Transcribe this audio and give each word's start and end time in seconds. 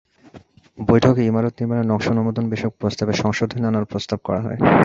বৈঠকে 0.79 1.21
ইমারত 1.23 1.53
নির্মাণের 1.59 1.89
নকশা 1.89 2.11
অনুমোদন 2.11 2.45
বিষয়ক 2.49 2.73
প্রস্তাবে 2.79 3.13
সংশোধনী 3.13 3.63
আনার 3.67 3.89
প্রস্তাব 3.91 4.19
করা 4.27 4.39
হয়। 4.45 4.57